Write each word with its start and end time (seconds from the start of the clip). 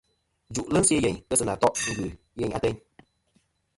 Jù'lɨ 0.53 0.79
se' 0.87 1.01
yeyn 1.03 1.17
ghesɨna 1.29 1.53
to' 1.61 1.77
ngœ 1.97 2.07
yèyn 2.39 2.55
ateyn. 2.57 2.77